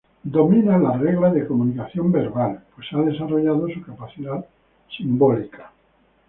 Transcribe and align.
Domina 0.23 0.79
las 0.79 0.99
reglas 0.99 1.31
de 1.35 1.45
comunicación 1.45 2.11
verbal 2.11 2.63
pues 2.73 2.87
ha 2.91 3.03
desarrollado 3.03 3.67
su 3.69 3.83
capacidad 3.83 4.43
simbólica. 4.97 5.71